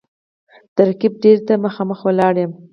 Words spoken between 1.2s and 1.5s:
دېرې